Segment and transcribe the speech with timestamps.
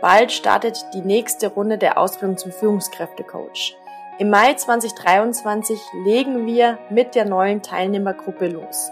[0.00, 3.76] Bald startet die nächste Runde der Ausbildung zum Führungskräftecoach.
[4.18, 8.90] Im Mai 2023 legen wir mit der neuen Teilnehmergruppe los.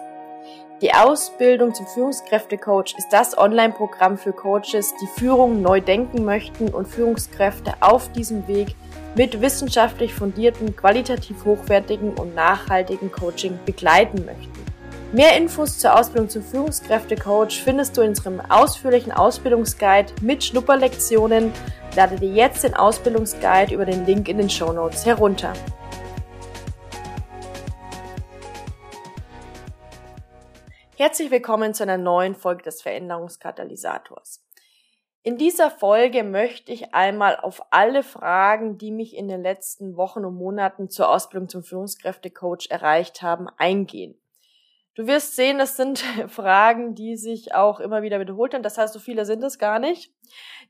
[0.83, 6.87] Die Ausbildung zum Führungskräftecoach ist das Online-Programm für Coaches, die Führung neu denken möchten und
[6.87, 8.77] Führungskräfte auf diesem Weg
[9.17, 14.58] mit wissenschaftlich fundierten, qualitativ hochwertigen und nachhaltigen Coaching begleiten möchten.
[15.11, 21.51] Mehr Infos zur Ausbildung zum Führungskräftecoach findest du in unserem ausführlichen Ausbildungsguide mit Schnupperlektionen.
[21.97, 25.55] Lade dir jetzt den Ausbildungsguide über den Link in den Show Notes herunter.
[30.99, 34.45] Herzlich willkommen zu einer neuen Folge des Veränderungskatalysators.
[35.23, 40.27] In dieser Folge möchte ich einmal auf alle Fragen, die mich in den letzten Wochen
[40.27, 44.21] und Monaten zur Ausbildung zum Führungskräftecoach erreicht haben, eingehen.
[44.99, 48.65] Du wirst sehen, das sind Fragen, die sich auch immer wieder wiederholt haben.
[48.65, 50.13] Das heißt, so viele sind es gar nicht.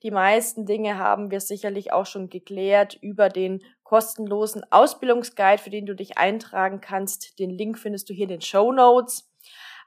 [0.03, 5.87] Die meisten Dinge haben wir sicherlich auch schon geklärt über den kostenlosen Ausbildungsguide, für den
[5.87, 7.39] du dich eintragen kannst.
[7.39, 9.33] Den Link findest du hier in den Show Notes.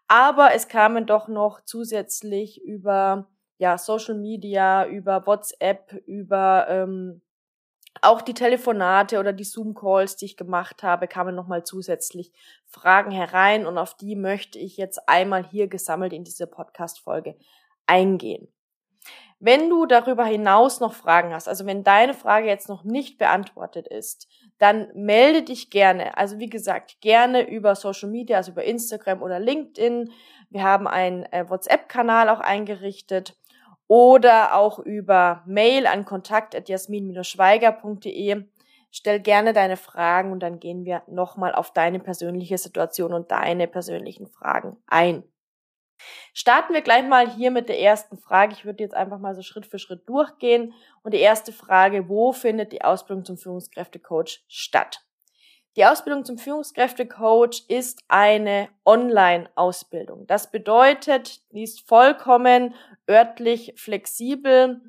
[0.08, 3.28] Aber es kamen doch noch zusätzlich über
[3.60, 7.22] ja, Social Media, über WhatsApp, über ähm,
[8.02, 12.32] auch die Telefonate oder die Zoom-Calls, die ich gemacht habe, kamen nochmal zusätzlich
[12.66, 17.36] Fragen herein und auf die möchte ich jetzt einmal hier gesammelt in diese Podcast-Folge
[17.86, 18.48] eingehen.
[19.40, 23.88] Wenn du darüber hinaus noch Fragen hast, also wenn deine Frage jetzt noch nicht beantwortet
[23.88, 24.28] ist,
[24.60, 26.16] dann melde dich gerne.
[26.16, 30.12] Also wie gesagt, gerne über Social Media, also über Instagram oder LinkedIn.
[30.52, 33.36] Wir haben einen äh, WhatsApp-Kanal auch eingerichtet
[33.92, 38.46] oder auch über Mail an kontakt.jasmin-schweiger.de.
[38.90, 43.68] Stell gerne deine Fragen und dann gehen wir nochmal auf deine persönliche Situation und deine
[43.68, 45.26] persönlichen Fragen ein.
[46.34, 48.54] Starten wir gleich mal hier mit der ersten Frage.
[48.54, 50.74] Ich würde jetzt einfach mal so Schritt für Schritt durchgehen.
[51.04, 55.04] Und die erste Frage, wo findet die Ausbildung zum Führungskräftecoach statt?
[55.78, 60.28] Die Ausbildung zum Führungskräftecoach ist eine Online-Ausbildung.
[60.28, 62.76] Das bedeutet, die ist vollkommen
[63.10, 64.82] örtlich flexibel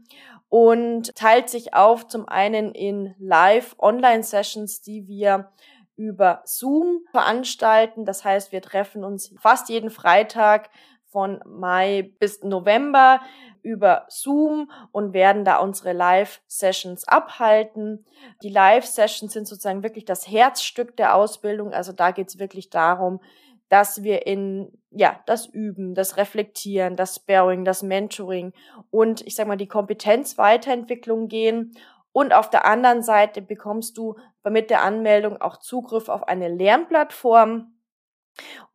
[0.48, 5.52] und teilt sich auf zum einen in Live-Online-Sessions, die wir
[5.94, 8.04] über Zoom veranstalten.
[8.04, 10.68] Das heißt, wir treffen uns fast jeden Freitag
[11.12, 13.20] von Mai bis November
[13.62, 18.04] über Zoom und werden da unsere Live-Sessions abhalten.
[18.42, 21.72] Die Live-Sessions sind sozusagen wirklich das Herzstück der Ausbildung.
[21.72, 23.20] Also da geht es wirklich darum,
[23.68, 28.52] dass wir in ja das Üben, das Reflektieren, das Sparing, das Mentoring
[28.90, 31.74] und ich sag mal die Kompetenzweiterentwicklung gehen.
[32.12, 37.71] Und auf der anderen Seite bekommst du mit der Anmeldung auch Zugriff auf eine Lernplattform,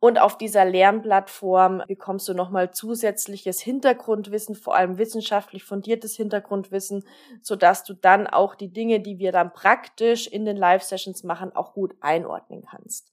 [0.00, 7.04] und auf dieser Lernplattform bekommst du nochmal zusätzliches Hintergrundwissen, vor allem wissenschaftlich fundiertes Hintergrundwissen,
[7.42, 11.54] so dass du dann auch die Dinge, die wir dann praktisch in den Live-Sessions machen,
[11.54, 13.12] auch gut einordnen kannst.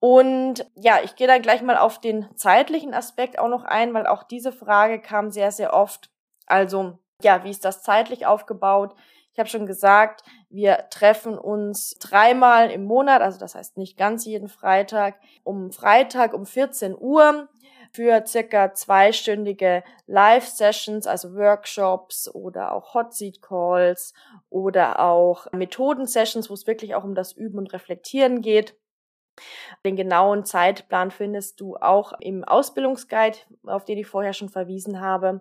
[0.00, 4.06] Und ja, ich gehe dann gleich mal auf den zeitlichen Aspekt auch noch ein, weil
[4.06, 6.10] auch diese Frage kam sehr, sehr oft.
[6.46, 8.94] Also, ja, wie ist das zeitlich aufgebaut?
[9.40, 14.48] Habe schon gesagt, wir treffen uns dreimal im Monat, also das heißt nicht ganz jeden
[14.48, 17.48] Freitag, um Freitag um 14 Uhr
[17.92, 24.14] für circa zweistündige Live-Sessions, also Workshops oder auch Hot Seat Calls
[24.48, 28.76] oder auch Methoden-Sessions, wo es wirklich auch um das Üben und Reflektieren geht.
[29.84, 35.40] Den genauen Zeitplan findest du auch im Ausbildungsguide, auf den ich vorher schon verwiesen habe.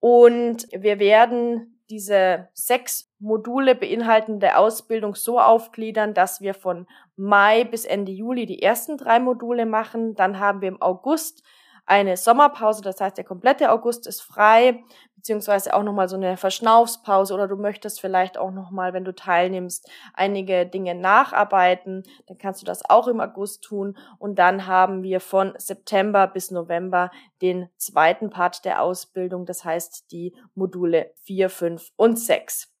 [0.00, 6.86] Und wir werden diese sechs Module beinhaltende Ausbildung so aufgliedern, dass wir von
[7.16, 10.14] Mai bis Ende Juli die ersten drei Module machen.
[10.14, 11.42] Dann haben wir im August
[11.86, 17.32] eine Sommerpause, das heißt, der komplette August ist frei, beziehungsweise auch nochmal so eine Verschnaufspause.
[17.32, 22.66] Oder du möchtest vielleicht auch nochmal, wenn du teilnimmst, einige Dinge nacharbeiten, dann kannst du
[22.66, 23.96] das auch im August tun.
[24.18, 27.10] Und dann haben wir von September bis November
[27.40, 32.72] den zweiten Part der Ausbildung, das heißt die Module 4, 5 und 6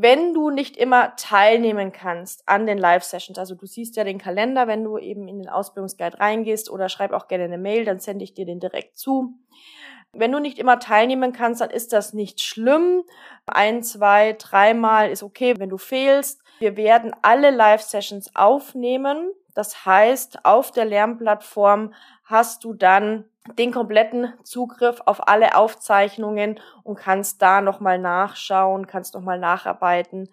[0.00, 4.66] wenn du nicht immer teilnehmen kannst an den Live-Sessions, also du siehst ja den Kalender,
[4.66, 8.24] wenn du eben in den Ausbildungsguide reingehst oder schreib auch gerne eine Mail, dann sende
[8.24, 9.34] ich dir den direkt zu.
[10.12, 13.02] Wenn du nicht immer teilnehmen kannst, dann ist das nicht schlimm.
[13.46, 16.40] Ein, zwei, dreimal ist okay, wenn du fehlst.
[16.60, 19.32] Wir werden alle Live-Sessions aufnehmen.
[19.54, 21.94] Das heißt, auf der Lernplattform
[22.24, 29.14] hast du dann den kompletten Zugriff auf alle Aufzeichnungen und kannst da nochmal nachschauen, kannst
[29.14, 30.30] nochmal nacharbeiten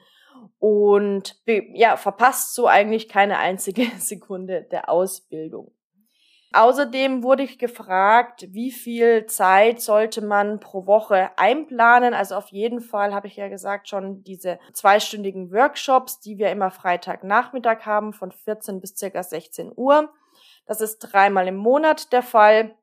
[0.59, 5.71] und ja, verpasst so eigentlich keine einzige Sekunde der Ausbildung.
[6.53, 12.13] Außerdem wurde ich gefragt, wie viel Zeit sollte man pro Woche einplanen.
[12.13, 16.69] Also auf jeden Fall habe ich ja gesagt schon diese zweistündigen Workshops, die wir immer
[16.69, 20.11] Freitagnachmittag haben von 14 bis circa 16 Uhr.
[20.65, 22.75] Das ist dreimal im Monat der Fall.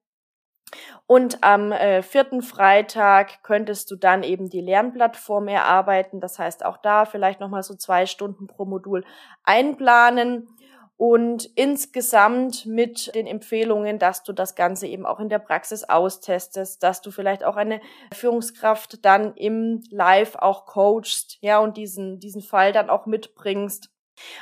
[1.06, 6.20] Und am äh, vierten Freitag könntest du dann eben die Lernplattform erarbeiten.
[6.20, 9.04] Das heißt, auch da vielleicht nochmal so zwei Stunden pro Modul
[9.44, 10.48] einplanen
[10.98, 16.82] und insgesamt mit den Empfehlungen, dass du das Ganze eben auch in der Praxis austestest,
[16.82, 17.80] dass du vielleicht auch eine
[18.12, 23.90] Führungskraft dann im Live auch coachst, ja, und diesen, diesen Fall dann auch mitbringst.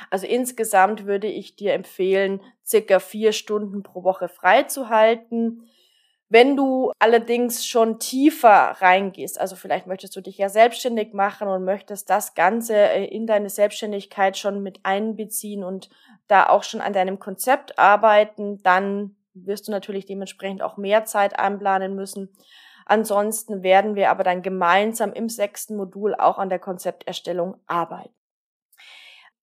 [0.09, 5.69] Also insgesamt würde ich dir empfehlen, circa vier Stunden pro Woche freizuhalten.
[6.29, 11.63] Wenn du allerdings schon tiefer reingehst, also vielleicht möchtest du dich ja selbstständig machen und
[11.63, 15.89] möchtest das Ganze äh, in deine Selbstständigkeit schon mit einbeziehen und
[16.27, 21.39] da auch schon an deinem Konzept arbeiten, dann wirst du natürlich dementsprechend auch mehr Zeit
[21.39, 22.29] einplanen müssen.
[22.85, 28.16] Ansonsten werden wir aber dann gemeinsam im sechsten Modul auch an der Konzepterstellung arbeiten.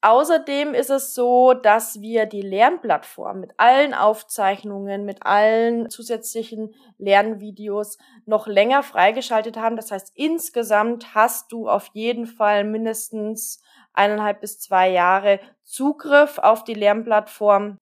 [0.04, 7.96] Außerdem ist es so, dass wir die Lernplattform mit allen Aufzeichnungen, mit allen zusätzlichen Lernvideos
[8.26, 9.76] noch länger freigeschaltet haben.
[9.76, 13.62] Das heißt, insgesamt hast du auf jeden Fall mindestens
[13.94, 17.78] eineinhalb bis zwei Jahre Zugriff auf die Lernplattform.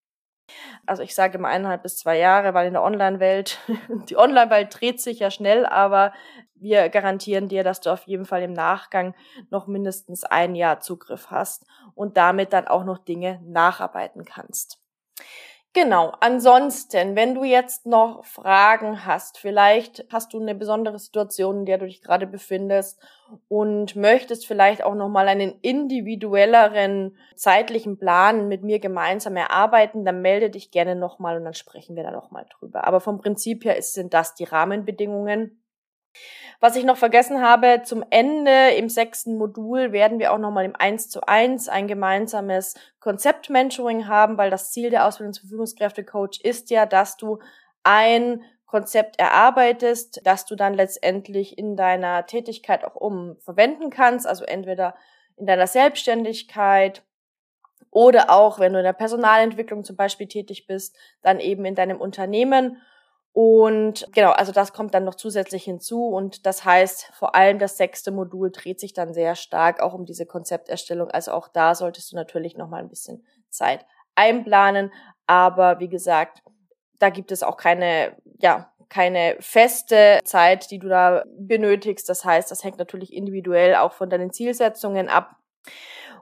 [0.86, 3.58] Also ich sage immer eineinhalb bis zwei Jahre, weil in der Online-Welt,
[4.08, 6.12] die Online-Welt dreht sich ja schnell, aber
[6.62, 9.14] wir garantieren dir, dass du auf jeden Fall im Nachgang
[9.50, 14.82] noch mindestens ein Jahr Zugriff hast und damit dann auch noch Dinge nacharbeiten kannst.
[15.74, 16.12] Genau.
[16.20, 21.78] Ansonsten, wenn du jetzt noch Fragen hast, vielleicht hast du eine besondere Situation, in der
[21.78, 23.00] du dich gerade befindest
[23.48, 30.50] und möchtest vielleicht auch nochmal einen individuelleren zeitlichen Plan mit mir gemeinsam erarbeiten, dann melde
[30.50, 32.86] dich gerne nochmal und dann sprechen wir da nochmal drüber.
[32.86, 35.61] Aber vom Prinzip her sind das die Rahmenbedingungen
[36.60, 40.76] was ich noch vergessen habe, zum Ende im sechsten Modul werden wir auch nochmal im
[40.76, 46.70] 1 zu 1 ein gemeinsames Konzept-Mentoring haben, weil das Ziel der Ausbildung zum Führungskräftecoach ist
[46.70, 47.40] ja, dass du
[47.82, 54.44] ein Konzept erarbeitest, dass du dann letztendlich in deiner Tätigkeit auch um verwenden kannst, also
[54.44, 54.94] entweder
[55.36, 57.02] in deiner Selbstständigkeit
[57.90, 62.00] oder auch, wenn du in der Personalentwicklung zum Beispiel tätig bist, dann eben in deinem
[62.00, 62.80] Unternehmen
[63.32, 67.78] und genau, also das kommt dann noch zusätzlich hinzu und das heißt, vor allem das
[67.78, 71.10] sechste Modul dreht sich dann sehr stark auch um diese Konzepterstellung.
[71.10, 74.92] Also auch da solltest du natürlich noch mal ein bisschen Zeit einplanen,
[75.26, 76.42] aber wie gesagt,
[76.98, 82.08] da gibt es auch keine, ja, keine feste Zeit, die du da benötigst.
[82.10, 85.36] Das heißt, das hängt natürlich individuell auch von deinen Zielsetzungen ab.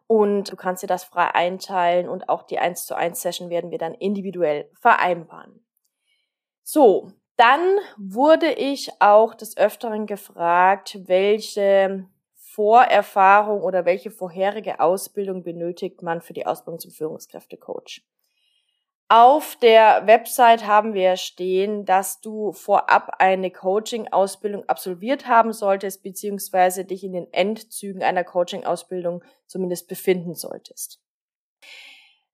[0.07, 3.71] Und du kannst dir das frei einteilen und auch die 1 zu 1 Session werden
[3.73, 5.65] wir dann individuell vereinbaren.
[6.73, 12.07] So, dann wurde ich auch des Öfteren gefragt, welche
[12.37, 18.03] Vorerfahrung oder welche vorherige Ausbildung benötigt man für die Ausbildung zum Führungskräftecoach.
[19.09, 26.85] Auf der Website haben wir stehen, dass du vorab eine Coaching-Ausbildung absolviert haben solltest, beziehungsweise
[26.85, 31.01] dich in den Endzügen einer Coaching-Ausbildung zumindest befinden solltest.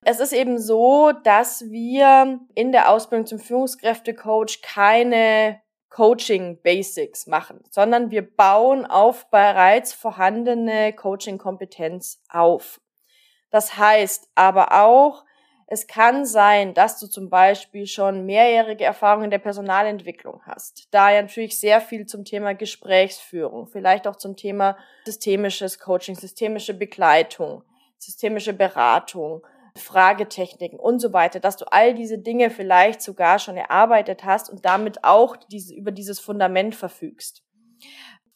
[0.08, 7.64] Es ist eben so, dass wir in der Ausbildung zum Führungskräftecoach keine Coaching Basics machen,
[7.70, 12.80] sondern wir bauen auf bereits vorhandene Coaching Kompetenz auf.
[13.50, 15.24] Das heißt aber auch,
[15.66, 20.86] es kann sein, dass du zum Beispiel schon mehrjährige Erfahrung in der Personalentwicklung hast.
[20.92, 26.74] Da ja natürlich sehr viel zum Thema Gesprächsführung, vielleicht auch zum Thema systemisches Coaching, systemische
[26.74, 27.64] Begleitung,
[27.98, 29.44] systemische Beratung
[29.76, 34.64] Fragetechniken und so weiter, dass du all diese Dinge vielleicht sogar schon erarbeitet hast und
[34.64, 37.42] damit auch diese, über dieses Fundament verfügst.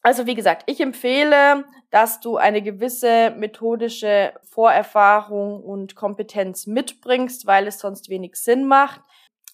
[0.02, 7.66] Also wie gesagt, ich empfehle, dass du eine gewisse methodische Vorerfahrung und Kompetenz mitbringst, weil
[7.66, 9.02] es sonst wenig Sinn macht,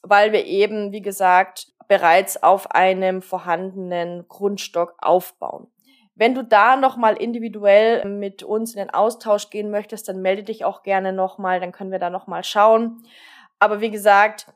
[0.03, 5.69] weil wir eben, wie gesagt, bereits auf einem vorhandenen Grundstock aufbauen.
[6.19, 10.65] Wenn du da nochmal individuell mit uns in den Austausch gehen möchtest, dann melde dich
[10.65, 13.03] auch gerne nochmal, dann können wir da nochmal schauen.
[13.59, 14.47] Aber wie gesagt,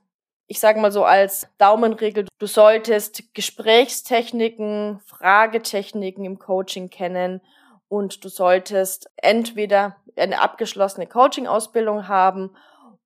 [0.46, 7.42] ich sage mal so als Daumenregel, du solltest Gesprächstechniken, Fragetechniken im Coaching kennen
[7.88, 12.56] und du solltest entweder eine abgeschlossene Coaching-Ausbildung haben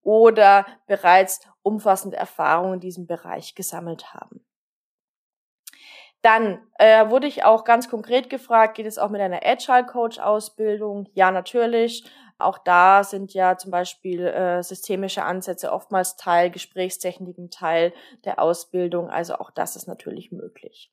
[0.03, 4.44] oder bereits umfassende Erfahrungen in diesem Bereich gesammelt haben.
[6.25, 10.19] Dann äh, wurde ich auch ganz konkret gefragt, geht es auch mit einer Agile Coach
[10.19, 11.07] Ausbildung?
[11.13, 12.03] Ja, natürlich.
[12.39, 17.93] Auch da sind ja zum Beispiel äh, systemische Ansätze oftmals Teil, Gesprächstechniken Teil
[18.25, 19.11] der Ausbildung.
[19.11, 20.91] Also auch das ist natürlich möglich.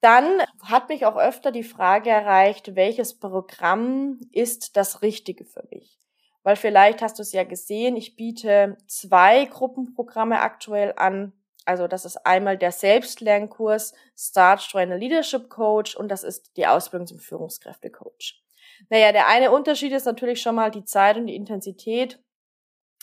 [0.00, 6.00] Dann hat mich auch öfter die Frage erreicht, welches Programm ist das Richtige für mich?
[6.42, 11.32] Weil vielleicht hast du es ja gesehen, ich biete zwei Gruppenprogramme aktuell an.
[11.68, 17.06] Also das ist einmal der Selbstlernkurs Start Trainer Leadership Coach und das ist die Ausbildung
[17.06, 18.42] zum Führungskräftecoach.
[18.88, 22.18] Naja, der eine Unterschied ist natürlich schon mal die Zeit und die Intensität.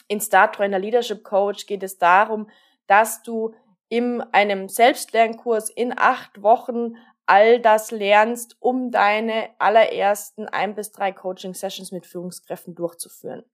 [0.07, 2.49] In Start Trainer Leadership Coach geht es darum,
[2.87, 3.53] dass du
[3.87, 6.95] in einem Selbstlernkurs in acht Wochen
[7.27, 13.45] all das lernst, um deine allerersten ein bis drei Coaching-Sessions mit Führungskräften durchzuführen.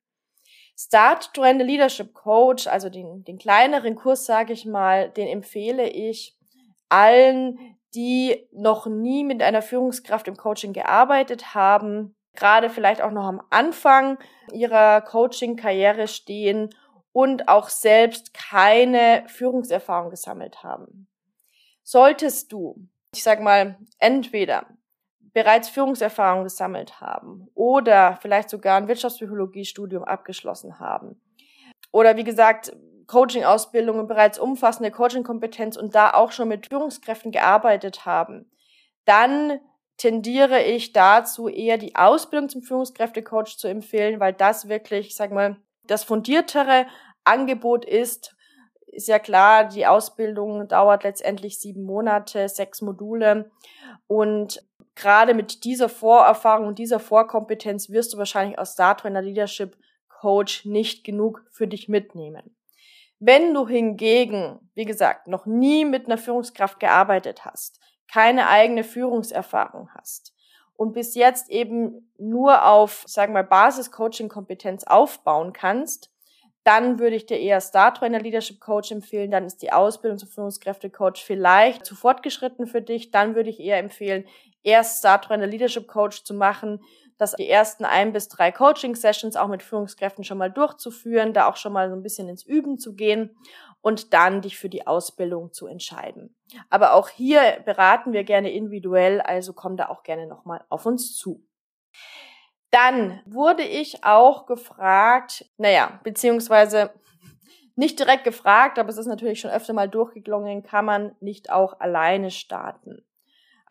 [0.77, 5.87] Start to End Leadership Coach, also den, den kleineren Kurs, sage ich mal, den empfehle
[5.87, 6.37] ich
[6.89, 13.25] allen, die noch nie mit einer Führungskraft im Coaching gearbeitet haben, gerade vielleicht auch noch
[13.25, 14.17] am Anfang
[14.51, 16.69] ihrer Coaching-Karriere stehen
[17.11, 21.07] und auch selbst keine Führungserfahrung gesammelt haben.
[21.83, 24.67] Solltest du, ich sag mal, entweder
[25.33, 31.21] bereits Führungserfahrung gesammelt haben oder vielleicht sogar ein Wirtschaftspsychologiestudium abgeschlossen haben
[31.91, 32.73] oder wie gesagt
[33.07, 38.49] Coaching-Ausbildungen, bereits umfassende Coaching-Kompetenz und da auch schon mit Führungskräften gearbeitet haben,
[39.03, 39.59] dann
[39.97, 45.31] tendiere ich dazu, eher die Ausbildung zum Führungskräftecoach zu empfehlen, weil das wirklich, ich sag
[45.31, 46.87] mal, das fundiertere
[47.25, 48.35] Angebot ist.
[48.87, 53.51] Ist ja klar, die Ausbildung dauert letztendlich sieben Monate, sechs Module
[54.07, 54.65] und
[55.01, 59.75] gerade mit dieser Vorerfahrung und dieser Vorkompetenz wirst du wahrscheinlich aus in der Leadership
[60.07, 62.55] Coach nicht genug für dich mitnehmen.
[63.19, 67.79] Wenn du hingegen, wie gesagt, noch nie mit einer Führungskraft gearbeitet hast,
[68.11, 70.33] keine eigene Führungserfahrung hast
[70.75, 76.11] und bis jetzt eben nur auf, sagen wir, Basis-Coaching-Kompetenz aufbauen kannst,
[76.63, 79.31] dann würde ich dir eher Star Trainer Leadership Coach empfehlen.
[79.31, 83.09] Dann ist die Ausbildung zum Führungskräfte-Coach vielleicht zu fortgeschritten für dich.
[83.09, 84.25] Dann würde ich eher empfehlen,
[84.63, 86.81] erst Star Trainer Leadership Coach zu machen,
[87.17, 91.55] das die ersten ein bis drei Coaching-Sessions auch mit Führungskräften schon mal durchzuführen, da auch
[91.55, 93.37] schon mal so ein bisschen ins Üben zu gehen
[93.81, 96.35] und dann dich für die Ausbildung zu entscheiden.
[96.69, 101.15] Aber auch hier beraten wir gerne individuell, also komm da auch gerne nochmal auf uns
[101.15, 101.45] zu.
[102.71, 106.91] Dann wurde ich auch gefragt, naja, beziehungsweise
[107.75, 111.79] nicht direkt gefragt, aber es ist natürlich schon öfter mal durchgeklungen, kann man nicht auch
[111.79, 113.05] alleine starten?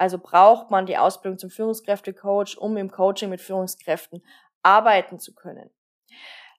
[0.01, 4.25] Also braucht man die Ausbildung zum Führungskräftecoach, um im Coaching mit Führungskräften
[4.63, 5.69] arbeiten zu können.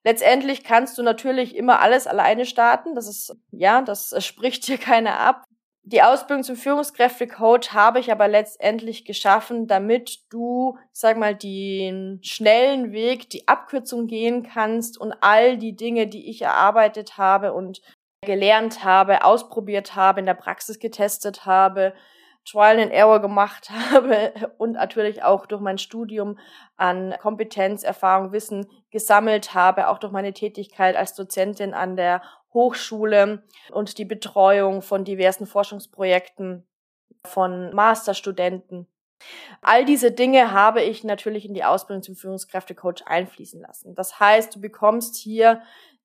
[0.04, 2.94] Letztendlich kannst du natürlich immer alles alleine starten.
[2.94, 5.44] Das ist, ja, das spricht dir keiner ab.
[5.82, 12.92] Die Ausbildung zum Führungskräftecoach habe ich aber letztendlich geschaffen, damit du, sag mal, den schnellen
[12.92, 17.82] Weg, die Abkürzung gehen kannst und all die Dinge, die ich erarbeitet habe und
[18.24, 21.96] gelernt habe, ausprobiert habe, in der Praxis getestet habe,
[22.46, 26.40] Trial and Error gemacht habe und natürlich auch durch mein Studium
[26.78, 32.22] an Kompetenz, Erfahrung, Wissen gesammelt habe, auch durch meine Tätigkeit als Dozentin an der
[32.54, 36.68] Hochschule und die Betreuung von diversen Forschungsprojekten
[37.26, 38.88] von Masterstudenten.
[39.62, 43.96] All diese Dinge habe ich natürlich in die Ausbildung zum Führungskräftecoach einfließen lassen.
[43.96, 45.62] Das heißt, du bekommst hier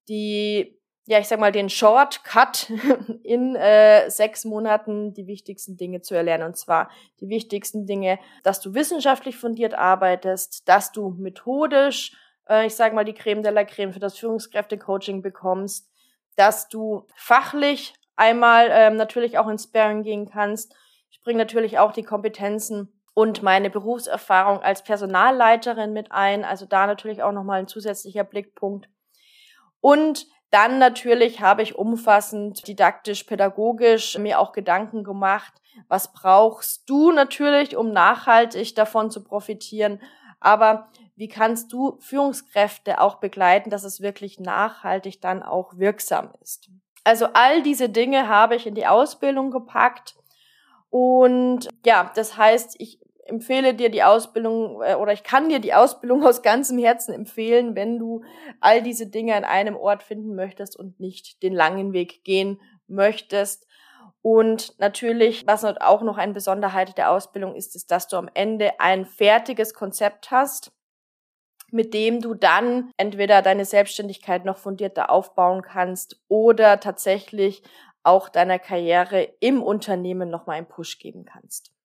[0.08, 0.75] die
[1.08, 2.70] ja, ich sag mal, den Shortcut
[3.22, 6.48] in äh, sechs Monaten die wichtigsten Dinge zu erlernen.
[6.48, 12.12] Und zwar die wichtigsten Dinge, dass du wissenschaftlich fundiert arbeitest, dass du methodisch,
[12.48, 15.88] äh, ich sag mal, die Creme de la Creme für das Führungskräfte-Coaching bekommst,
[16.34, 20.74] dass du fachlich einmal ähm, natürlich auch ins Sparring gehen kannst.
[21.10, 26.44] Ich bringe natürlich auch die Kompetenzen und meine Berufserfahrung als Personalleiterin mit ein.
[26.44, 28.88] Also da natürlich auch nochmal ein zusätzlicher Blickpunkt.
[29.80, 35.52] Und dann natürlich habe ich umfassend didaktisch, pädagogisch mir auch Gedanken gemacht,
[35.88, 40.00] was brauchst du natürlich, um nachhaltig davon zu profitieren,
[40.40, 46.70] aber wie kannst du Führungskräfte auch begleiten, dass es wirklich nachhaltig dann auch wirksam ist.
[47.04, 50.16] Also all diese Dinge habe ich in die Ausbildung gepackt
[50.90, 55.74] und ja, das heißt, ich empfehle dir die Ausbildung äh, oder ich kann dir die
[55.74, 58.24] Ausbildung aus ganzem Herzen empfehlen, wenn du
[58.60, 63.66] all diese Dinge an einem Ort finden möchtest und nicht den langen Weg gehen möchtest.
[64.22, 68.80] Und natürlich, was auch noch eine Besonderheit der Ausbildung ist, ist, dass du am Ende
[68.80, 70.72] ein fertiges Konzept hast,
[71.70, 77.62] mit dem du dann entweder deine Selbstständigkeit noch fundierter aufbauen kannst oder tatsächlich
[78.02, 81.75] auch deiner Karriere im Unternehmen nochmal einen Push geben kannst.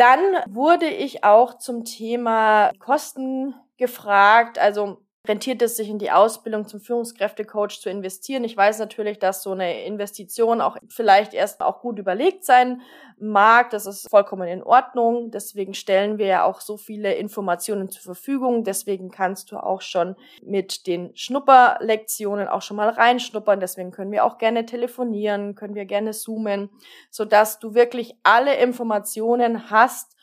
[0.00, 4.58] Dann wurde ich auch zum Thema Kosten gefragt.
[4.58, 8.44] Also rentiert es sich in die Ausbildung zum Führungskräftecoach zu investieren.
[8.44, 12.82] Ich weiß natürlich, dass so eine Investition auch vielleicht erst auch gut überlegt sein
[13.18, 13.70] mag.
[13.70, 15.30] Das ist vollkommen in Ordnung.
[15.30, 18.64] Deswegen stellen wir ja auch so viele Informationen zur Verfügung.
[18.64, 23.60] Deswegen kannst du auch schon mit den Schnupperlektionen auch schon mal reinschnuppern.
[23.60, 26.68] Deswegen können wir auch gerne telefonieren, können wir gerne zoomen,
[27.10, 30.13] sodass du wirklich alle Informationen hast,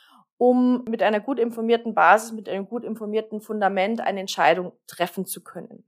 [0.41, 5.43] um mit einer gut informierten Basis, mit einem gut informierten Fundament eine Entscheidung treffen zu
[5.43, 5.83] können.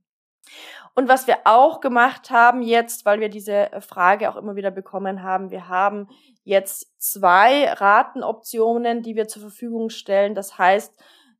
[0.94, 5.24] Und was wir auch gemacht haben jetzt, weil wir diese Frage auch immer wieder bekommen
[5.24, 6.06] haben, wir haben
[6.44, 10.36] jetzt zwei Ratenoptionen, die wir zur Verfügung stellen.
[10.36, 10.94] Das heißt,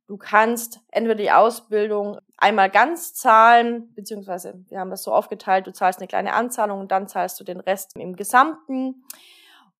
[0.07, 5.71] du kannst entweder die Ausbildung einmal ganz zahlen, beziehungsweise wir haben das so aufgeteilt, du
[5.71, 9.05] zahlst eine kleine Anzahlung und dann zahlst du den Rest im Gesamten.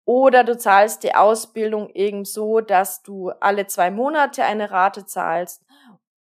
[0.06, 5.66] Oder du zahlst die Ausbildung eben so, dass du alle zwei Monate eine Rate zahlst.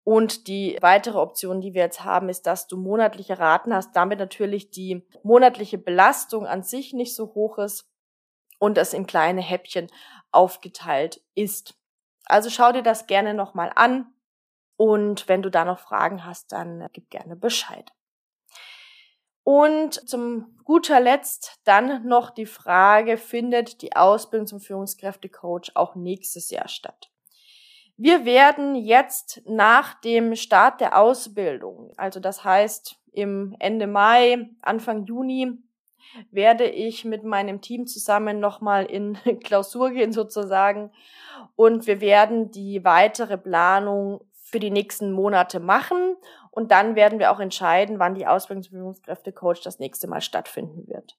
[0.06, 4.20] Und die weitere Option, die wir jetzt haben, ist, dass du monatliche Raten hast, damit
[4.20, 7.90] natürlich die monatliche Belastung an sich nicht so hoch ist
[8.60, 9.88] und es in kleine Häppchen
[10.32, 11.76] aufgeteilt ist.
[12.26, 14.14] Also schau dir das gerne nochmal an
[14.78, 17.92] und wenn du da noch Fragen hast, dann gib gerne Bescheid.
[19.44, 26.50] Und zum guter Letzt dann noch die Frage, findet die Ausbildung zum Führungskräftecoach auch nächstes
[26.50, 27.10] Jahr statt?
[27.98, 35.06] Wir werden jetzt nach dem Start der Ausbildung, also das heißt im Ende Mai, Anfang
[35.06, 35.60] Juni,
[36.32, 40.92] werde ich mit meinem Team zusammen nochmal in Klausur gehen sozusagen
[41.56, 44.22] und wir werden die weitere Planung
[44.54, 46.16] für die nächsten Monate machen
[46.52, 50.88] und dann werden wir auch entscheiden, wann die Ausbildung zum Führungskräftecoach das nächste Mal stattfinden
[50.88, 51.18] wird.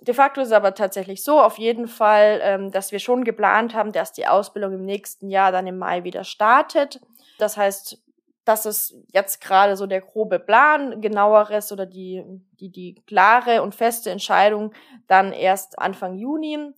[0.00, 3.74] De facto ist es aber tatsächlich so, auf jeden Fall, ähm, dass wir schon geplant
[3.74, 7.00] haben, dass die Ausbildung im nächsten Jahr dann im Mai wieder startet.
[7.40, 8.00] Das heißt,
[8.44, 12.22] das ist jetzt gerade so der grobe Plan, genaueres oder die,
[12.60, 14.72] die, die klare und feste Entscheidung
[15.08, 16.72] dann erst Anfang Juni.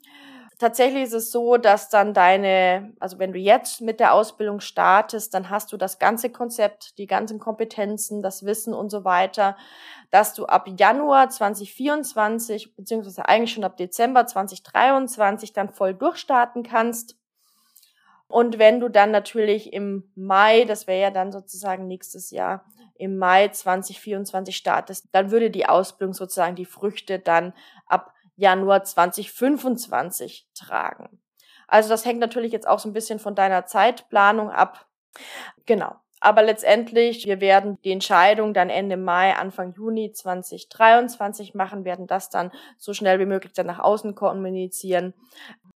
[0.62, 5.34] Tatsächlich ist es so, dass dann deine, also wenn du jetzt mit der Ausbildung startest,
[5.34, 9.56] dann hast du das ganze Konzept, die ganzen Kompetenzen, das Wissen und so weiter,
[10.12, 17.16] dass du ab Januar 2024, beziehungsweise eigentlich schon ab Dezember 2023 dann voll durchstarten kannst.
[18.28, 23.18] Und wenn du dann natürlich im Mai, das wäre ja dann sozusagen nächstes Jahr, im
[23.18, 27.52] Mai 2024 startest, dann würde die Ausbildung sozusagen die Früchte dann
[27.86, 31.20] ab Januar 2025 tragen.
[31.66, 34.86] Also das hängt natürlich jetzt auch so ein bisschen von deiner Zeitplanung ab.
[35.66, 35.96] Genau.
[36.20, 42.30] Aber letztendlich, wir werden die Entscheidung dann Ende Mai, Anfang Juni 2023 machen, werden das
[42.30, 45.14] dann so schnell wie möglich dann nach außen kommunizieren.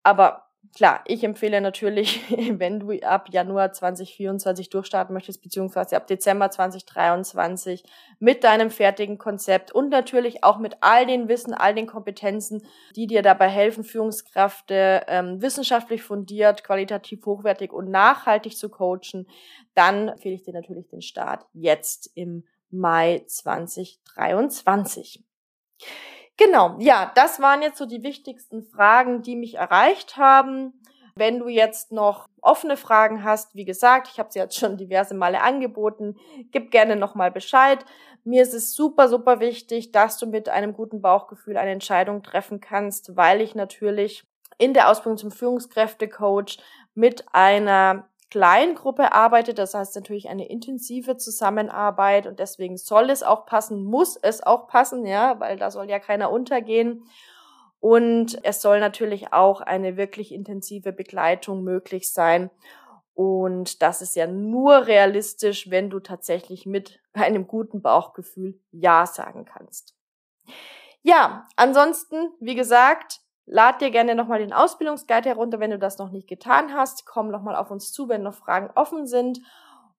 [0.03, 0.44] Aber
[0.75, 2.21] Klar, ich empfehle natürlich,
[2.59, 7.85] wenn du ab Januar 2024 durchstarten möchtest, beziehungsweise ab Dezember 2023
[8.19, 12.61] mit deinem fertigen Konzept und natürlich auch mit all den Wissen, all den Kompetenzen,
[12.93, 19.29] die dir dabei helfen, Führungskräfte ähm, wissenschaftlich fundiert, qualitativ hochwertig und nachhaltig zu coachen,
[19.75, 25.23] dann empfehle ich dir natürlich den Start jetzt im Mai 2023.
[26.37, 30.73] Genau, ja, das waren jetzt so die wichtigsten Fragen, die mich erreicht haben.
[31.15, 35.13] Wenn du jetzt noch offene Fragen hast, wie gesagt, ich habe sie jetzt schon diverse
[35.13, 36.17] Male angeboten,
[36.51, 37.85] gib gerne nochmal Bescheid.
[38.25, 42.59] Mir ist es super, super wichtig, dass du mit einem guten Bauchgefühl eine Entscheidung treffen
[42.59, 44.25] kannst, weil ich natürlich
[44.57, 46.57] in der Ausbildung zum Führungskräftecoach
[46.95, 49.57] mit einer Kleingruppe arbeitet.
[49.59, 54.67] Das heißt natürlich eine intensive Zusammenarbeit und deswegen soll es auch passen, muss es auch
[54.67, 57.05] passen, ja, weil da soll ja keiner untergehen.
[57.79, 62.49] Und es soll natürlich auch eine wirklich intensive Begleitung möglich sein.
[63.13, 69.45] Und das ist ja nur realistisch, wenn du tatsächlich mit einem guten Bauchgefühl Ja sagen
[69.45, 69.95] kannst.
[71.01, 76.11] Ja, ansonsten, wie gesagt, Lad dir gerne nochmal den Ausbildungsguide herunter, wenn du das noch
[76.11, 77.05] nicht getan hast.
[77.05, 79.39] Komm nochmal auf uns zu, wenn noch Fragen offen sind.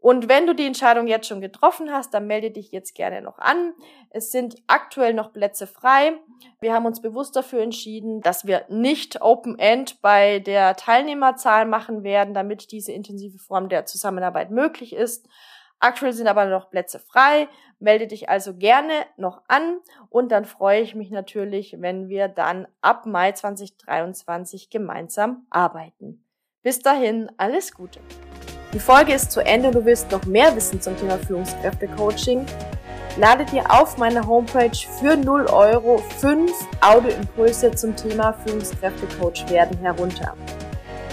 [0.00, 3.38] Und wenn du die Entscheidung jetzt schon getroffen hast, dann melde dich jetzt gerne noch
[3.38, 3.74] an.
[4.10, 6.12] Es sind aktuell noch Plätze frei.
[6.60, 12.04] Wir haben uns bewusst dafür entschieden, dass wir nicht Open End bei der Teilnehmerzahl machen
[12.04, 15.28] werden, damit diese intensive Form der Zusammenarbeit möglich ist.
[15.78, 17.48] Aktuell sind aber noch Plätze frei.
[17.78, 22.66] Melde dich also gerne noch an und dann freue ich mich natürlich, wenn wir dann
[22.80, 26.24] ab Mai 2023 gemeinsam arbeiten.
[26.62, 28.00] Bis dahin, alles Gute.
[28.72, 29.70] Die Folge ist zu Ende.
[29.70, 32.46] Du willst noch mehr wissen zum Thema Führungskräfte-Coaching?
[33.16, 40.34] lade dir auf meiner Homepage für 0 Euro 5 Audioimpulse zum Thema Führungskräftecoach werden herunter.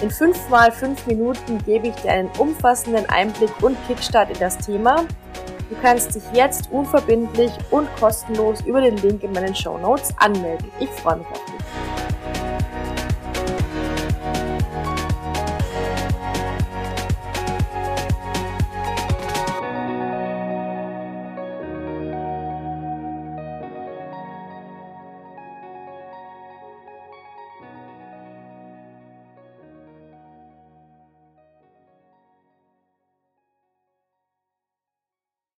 [0.01, 4.57] In 5 mal 5 Minuten gebe ich dir einen umfassenden Einblick und Kickstart in das
[4.57, 5.05] Thema.
[5.69, 10.69] Du kannst dich jetzt unverbindlich und kostenlos über den Link in meinen Show Notes anmelden.
[10.79, 11.62] Ich freue mich auf dich.